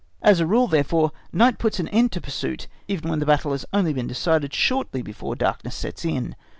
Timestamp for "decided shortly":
4.07-5.03